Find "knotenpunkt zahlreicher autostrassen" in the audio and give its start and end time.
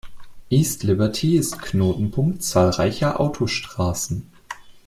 1.61-4.31